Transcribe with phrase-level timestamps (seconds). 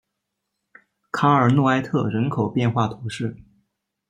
[1.11, 3.37] 卡尔诺埃特人口变化图示